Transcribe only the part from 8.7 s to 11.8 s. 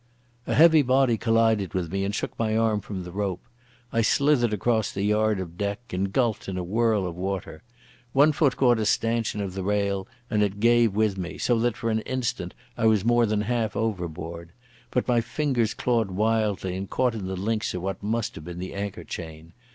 a stanchion of the rail, and it gave with me, so that